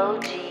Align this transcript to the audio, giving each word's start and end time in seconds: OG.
OG. 0.00 0.49